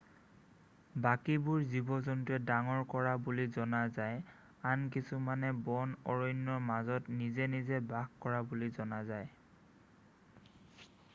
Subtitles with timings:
[1.01, 4.17] বাকীবোৰ জীৱ-জন্তুৱে ডাঙৰ কৰা বুলি জনা যায়
[4.71, 9.29] আন কিছুমানে বন অৰণ্যৰ মাজত নিজে নিজে বাস কৰা বুলি জনা যায়